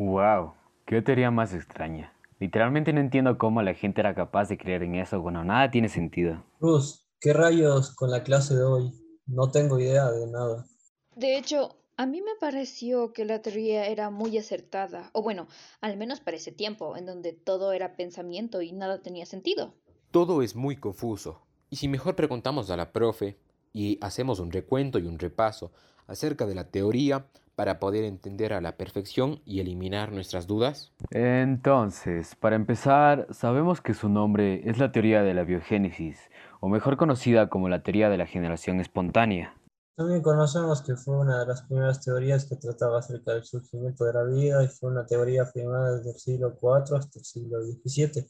Wow, 0.00 0.54
qué 0.86 1.02
teoría 1.02 1.30
más 1.30 1.52
extraña. 1.52 2.14
Literalmente 2.38 2.90
no 2.94 3.00
entiendo 3.00 3.36
cómo 3.36 3.60
la 3.60 3.74
gente 3.74 4.00
era 4.00 4.14
capaz 4.14 4.48
de 4.48 4.56
creer 4.56 4.82
en 4.82 4.94
eso 4.94 5.20
Bueno, 5.20 5.44
nada 5.44 5.70
tiene 5.70 5.90
sentido. 5.90 6.42
Cruz, 6.58 7.06
¿qué 7.20 7.34
rayos 7.34 7.94
con 7.94 8.10
la 8.10 8.22
clase 8.22 8.54
de 8.54 8.62
hoy? 8.62 8.94
No 9.26 9.50
tengo 9.50 9.78
idea 9.78 10.10
de 10.10 10.26
nada. 10.26 10.64
De 11.16 11.36
hecho, 11.36 11.76
a 11.98 12.06
mí 12.06 12.22
me 12.22 12.30
pareció 12.40 13.12
que 13.12 13.26
la 13.26 13.42
teoría 13.42 13.88
era 13.88 14.08
muy 14.08 14.38
acertada, 14.38 15.10
o 15.12 15.22
bueno, 15.22 15.48
al 15.82 15.98
menos 15.98 16.20
para 16.20 16.38
ese 16.38 16.50
tiempo, 16.50 16.96
en 16.96 17.04
donde 17.04 17.34
todo 17.34 17.72
era 17.72 17.94
pensamiento 17.94 18.62
y 18.62 18.72
nada 18.72 19.02
tenía 19.02 19.26
sentido. 19.26 19.74
Todo 20.10 20.40
es 20.40 20.56
muy 20.56 20.76
confuso. 20.76 21.42
Y 21.68 21.76
si 21.76 21.88
mejor 21.88 22.16
preguntamos 22.16 22.70
a 22.70 22.76
la 22.78 22.90
profe 22.92 23.36
y 23.74 23.98
hacemos 24.00 24.40
un 24.40 24.50
recuento 24.50 24.98
y 24.98 25.06
un 25.06 25.18
repaso 25.18 25.72
acerca 26.10 26.46
de 26.46 26.54
la 26.54 26.64
teoría 26.64 27.26
para 27.54 27.78
poder 27.78 28.04
entender 28.04 28.52
a 28.52 28.60
la 28.60 28.76
perfección 28.76 29.40
y 29.44 29.60
eliminar 29.60 30.12
nuestras 30.12 30.46
dudas? 30.46 30.92
Entonces, 31.10 32.34
para 32.34 32.56
empezar, 32.56 33.26
sabemos 33.30 33.80
que 33.80 33.94
su 33.94 34.08
nombre 34.08 34.68
es 34.68 34.78
la 34.78 34.92
teoría 34.92 35.22
de 35.22 35.34
la 35.34 35.44
biogénesis, 35.44 36.30
o 36.60 36.68
mejor 36.68 36.96
conocida 36.96 37.48
como 37.48 37.68
la 37.68 37.82
teoría 37.82 38.08
de 38.08 38.18
la 38.18 38.26
generación 38.26 38.80
espontánea. 38.80 39.54
También 39.96 40.22
conocemos 40.22 40.80
que 40.80 40.96
fue 40.96 41.18
una 41.18 41.40
de 41.40 41.46
las 41.46 41.62
primeras 41.62 42.00
teorías 42.02 42.46
que 42.46 42.56
trataba 42.56 43.00
acerca 43.00 43.34
del 43.34 43.44
surgimiento 43.44 44.04
de 44.04 44.14
la 44.14 44.24
vida 44.24 44.64
y 44.64 44.68
fue 44.68 44.90
una 44.90 45.04
teoría 45.04 45.42
afirmada 45.42 45.96
desde 45.96 46.12
el 46.12 46.16
siglo 46.16 46.58
IV 46.62 46.96
hasta 46.96 47.18
el 47.18 47.24
siglo 47.24 47.62
XVII, 47.62 48.26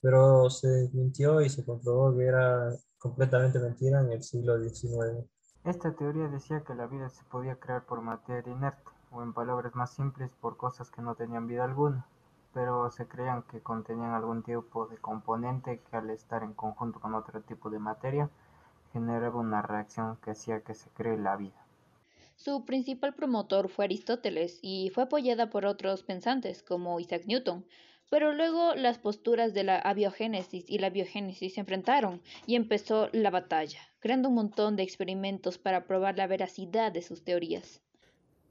pero 0.00 0.50
se 0.50 0.66
desmintió 0.66 1.40
y 1.40 1.48
se 1.48 1.64
comprobó 1.64 2.16
que 2.16 2.24
era 2.24 2.76
completamente 2.98 3.60
mentira 3.60 4.00
en 4.00 4.10
el 4.10 4.22
siglo 4.24 4.58
XIX. 4.58 5.24
Esta 5.64 5.92
teoría 5.92 6.28
decía 6.28 6.60
que 6.60 6.74
la 6.74 6.86
vida 6.86 7.08
se 7.08 7.24
podía 7.24 7.56
crear 7.56 7.86
por 7.86 8.02
materia 8.02 8.52
inerte, 8.52 8.90
o 9.10 9.22
en 9.22 9.32
palabras 9.32 9.74
más 9.74 9.94
simples, 9.94 10.30
por 10.38 10.58
cosas 10.58 10.90
que 10.90 11.00
no 11.00 11.14
tenían 11.14 11.46
vida 11.46 11.64
alguna, 11.64 12.06
pero 12.52 12.90
se 12.90 13.08
creían 13.08 13.44
que 13.44 13.62
contenían 13.62 14.12
algún 14.12 14.42
tipo 14.42 14.86
de 14.86 14.98
componente 14.98 15.80
que 15.80 15.96
al 15.96 16.10
estar 16.10 16.42
en 16.42 16.52
conjunto 16.52 17.00
con 17.00 17.14
otro 17.14 17.40
tipo 17.40 17.70
de 17.70 17.78
materia, 17.78 18.28
generaba 18.92 19.40
una 19.40 19.62
reacción 19.62 20.16
que 20.16 20.32
hacía 20.32 20.60
que 20.60 20.74
se 20.74 20.90
cree 20.90 21.16
la 21.16 21.36
vida. 21.36 21.64
Su 22.36 22.66
principal 22.66 23.14
promotor 23.14 23.70
fue 23.70 23.86
Aristóteles 23.86 24.58
y 24.60 24.90
fue 24.90 25.04
apoyada 25.04 25.48
por 25.48 25.64
otros 25.64 26.02
pensantes 26.02 26.62
como 26.62 27.00
Isaac 27.00 27.22
Newton, 27.26 27.64
pero 28.10 28.32
luego 28.32 28.74
las 28.74 28.98
posturas 28.98 29.54
de 29.54 29.64
la 29.64 29.78
abiogénesis 29.78 30.64
y 30.68 30.78
la 30.78 30.90
biogénesis 30.90 31.54
se 31.54 31.60
enfrentaron 31.60 32.22
y 32.46 32.54
empezó 32.54 33.08
la 33.12 33.30
batalla, 33.30 33.80
creando 34.00 34.28
un 34.28 34.34
montón 34.34 34.76
de 34.76 34.82
experimentos 34.82 35.58
para 35.58 35.86
probar 35.86 36.16
la 36.16 36.26
veracidad 36.26 36.92
de 36.92 37.02
sus 37.02 37.24
teorías. 37.24 37.80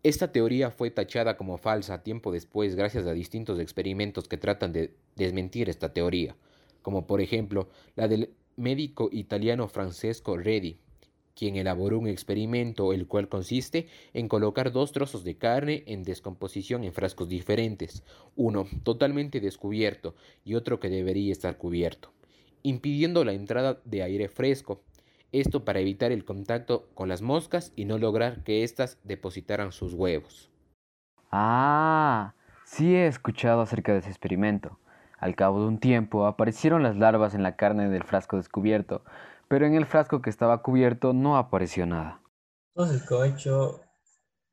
Esta 0.03 0.33
teoría 0.33 0.69
fue 0.69 0.91
tachada 0.91 1.37
como 1.37 1.57
falsa 1.57 2.03
tiempo 2.03 2.31
después 2.31 2.75
gracias 2.75 3.05
a 3.05 3.13
distintos 3.13 3.59
experimentos 3.59 4.27
que 4.27 4.37
tratan 4.37 4.73
de 4.73 4.93
desmentir 5.15 5.69
esta 5.69 5.93
teoría, 5.93 6.35
como 6.81 7.07
por 7.07 7.21
ejemplo 7.21 7.69
la 7.95 8.09
del 8.09 8.33
médico 8.57 9.09
italiano 9.11 9.67
Francesco 9.69 10.35
Redi, 10.35 10.79
quien 11.35 11.55
elaboró 11.55 11.99
un 11.99 12.07
experimento 12.07 12.93
el 12.93 13.07
cual 13.07 13.27
consiste 13.29 13.87
en 14.13 14.27
colocar 14.27 14.71
dos 14.71 14.91
trozos 14.91 15.23
de 15.23 15.37
carne 15.37 15.83
en 15.87 16.03
descomposición 16.03 16.83
en 16.83 16.93
frascos 16.93 17.29
diferentes, 17.29 18.03
uno 18.35 18.67
totalmente 18.83 19.39
descubierto 19.39 20.15
y 20.43 20.55
otro 20.55 20.79
que 20.79 20.89
debería 20.89 21.31
estar 21.31 21.57
cubierto, 21.57 22.11
impidiendo 22.61 23.23
la 23.25 23.33
entrada 23.33 23.81
de 23.85 24.03
aire 24.03 24.27
fresco, 24.27 24.81
esto 25.31 25.65
para 25.65 25.79
evitar 25.79 26.11
el 26.11 26.25
contacto 26.25 26.87
con 26.93 27.09
las 27.09 27.21
moscas 27.21 27.73
y 27.75 27.85
no 27.85 27.97
lograr 27.97 28.43
que 28.43 28.63
éstas 28.63 28.99
depositaran 29.03 29.71
sus 29.71 29.93
huevos. 29.93 30.51
Ah, 31.31 32.35
sí 32.65 32.93
he 32.93 33.07
escuchado 33.07 33.61
acerca 33.61 33.93
de 33.93 33.99
ese 33.99 34.09
experimento. 34.09 34.77
Al 35.23 35.37
cabo 35.37 35.61
de 35.61 35.67
un 35.67 35.79
tiempo 35.79 36.25
aparecieron 36.25 36.83
las 36.83 36.97
larvas 36.97 37.33
en 37.33 37.43
la 37.43 37.55
carne 37.55 37.87
del 37.87 38.03
frasco 38.03 38.35
descubierto, 38.35 39.05
pero 39.47 39.65
en 39.65 39.73
el 39.73 39.85
frasco 39.85 40.21
que 40.21 40.29
estaba 40.29 40.61
cubierto 40.61 41.13
no 41.13 41.37
apareció 41.37 41.85
nada. 41.85 42.19
Entonces, 42.75 43.09
hecho 43.25 43.79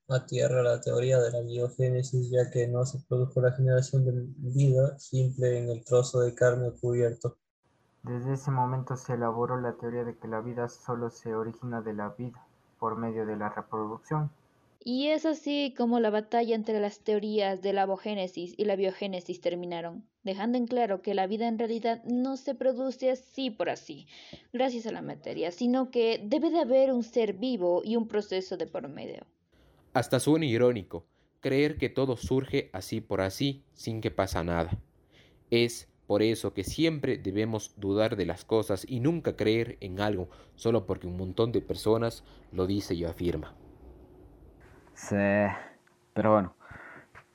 a 0.09 0.25
tierra 0.27 0.63
la 0.63 0.81
teoría 0.81 1.19
de 1.19 1.33
la 1.33 1.41
biogénesis, 1.41 2.31
ya 2.31 2.53
que 2.53 2.69
no 2.69 2.87
se 2.87 3.01
produjo 3.09 3.41
la 3.41 3.51
generación 3.51 4.05
de 4.05 4.13
vida 4.39 4.97
simple 5.01 5.59
en 5.59 5.71
el 5.71 5.85
trozo 5.85 6.21
de 6.21 6.37
carne 6.37 6.71
cubierto. 6.81 7.37
Desde 8.05 8.35
ese 8.35 8.53
momento 8.53 8.97
se 8.97 9.15
elaboró 9.15 9.61
la 9.61 9.73
teoría 9.73 10.05
de 10.05 10.17
que 10.19 10.29
la 10.29 10.41
vida 10.41 10.69
solo 10.69 11.11
se 11.11 11.35
origina 11.35 11.83
de 11.83 11.95
la 11.95 12.11
vida, 12.11 12.47
por 12.79 12.97
medio 12.97 13.27
de 13.27 13.35
la 13.35 13.49
reproducción. 13.49 14.31
Y 14.83 15.09
es 15.09 15.27
así 15.27 15.75
como 15.77 16.01
la 16.01 16.09
batalla 16.09 16.55
entre 16.55 16.81
las 16.81 17.01
teorías 17.01 17.61
de 17.61 17.75
la 17.75 17.83
abogénesis 17.83 18.55
y 18.57 18.65
la 18.65 18.77
biogénesis 18.77 19.43
terminaron, 19.43 20.07
dejando 20.23 20.57
en 20.57 20.67
claro 20.67 21.03
que 21.03 21.13
la 21.13 21.27
vida 21.27 21.49
en 21.49 21.59
realidad 21.59 22.03
no 22.05 22.39
se 22.39 22.55
produce 22.55 23.11
así 23.11 23.51
por 23.51 23.69
así, 23.69 24.07
gracias 24.55 24.87
a 24.87 24.93
la 24.93 25.03
materia, 25.03 25.51
sino 25.51 25.91
que 25.91 26.23
debe 26.25 26.49
de 26.49 26.61
haber 26.61 26.93
un 26.93 27.03
ser 27.03 27.35
vivo 27.35 27.83
y 27.85 27.97
un 27.97 28.09
proceso 28.09 28.57
de 28.57 28.67
por 28.67 28.89
medio. 28.89 29.27
Hasta 29.93 30.19
suena 30.19 30.47
irónico 30.47 31.05
creer 31.41 31.77
que 31.77 31.91
todo 31.91 32.17
surge 32.17 32.71
así 32.73 33.03
por 33.03 33.21
así, 33.21 33.65
sin 33.75 34.01
que 34.01 34.11
pasa 34.11 34.43
nada. 34.45 34.79
Es 35.51 35.89
por 36.07 36.23
eso 36.23 36.55
que 36.55 36.65
siempre 36.65 37.19
debemos 37.19 37.75
dudar 37.77 38.17
de 38.17 38.25
las 38.27 38.47
cosas 38.47 38.87
y 38.89 39.01
nunca 39.01 39.37
creer 39.37 39.77
en 39.81 40.01
algo 40.01 40.31
solo 40.55 40.87
porque 40.87 41.07
un 41.07 41.19
montón 41.19 41.53
de 41.53 41.61
personas 41.61 42.25
lo 42.51 42.67
dice 42.67 42.95
y 42.95 43.05
afirma. 43.05 43.55
Sí, 44.95 45.17
pero 46.15 46.33
bueno, 46.33 46.55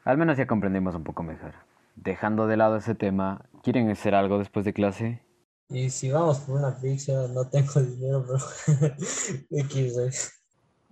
al 0.05 0.17
menos 0.17 0.37
ya 0.37 0.47
comprendimos 0.47 0.95
un 0.95 1.03
poco 1.03 1.23
mejor. 1.23 1.53
Dejando 1.95 2.47
de 2.47 2.57
lado 2.57 2.77
ese 2.77 2.95
tema, 2.95 3.45
¿quieren 3.63 3.89
hacer 3.89 4.15
algo 4.15 4.39
después 4.39 4.65
de 4.65 4.73
clase? 4.73 5.21
Y 5.69 5.89
si 5.89 6.11
vamos 6.11 6.39
por 6.41 6.57
una 6.59 6.79
pizza, 6.79 7.27
no 7.29 7.49
tengo 7.49 7.81
dinero, 7.81 8.25
pero 8.25 8.39
XD. 9.49 10.11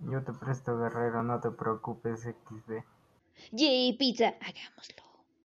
Yo 0.00 0.22
te 0.24 0.32
presto, 0.32 0.78
guerrero, 0.78 1.22
no 1.22 1.40
te 1.40 1.50
preocupes, 1.50 2.22
XD. 2.22 2.84
Yay, 3.52 3.96
pizza, 3.98 4.34
hagámoslo. 4.40 5.03